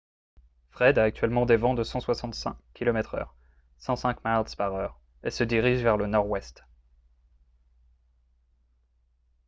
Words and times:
fred 0.71 0.97
a 0.97 1.03
actuellement 1.03 1.45
des 1.45 1.57
vents 1.57 1.75
de 1.75 1.83
165 1.83 2.57
km/h 2.73 3.29
105 3.77 4.17
miles 4.25 4.55
par 4.57 4.73
heure 4.73 4.99
et 5.23 5.29
se 5.29 5.43
dirige 5.43 5.83
vers 5.83 5.95
le 5.95 6.07
nord-ouest 6.07 6.65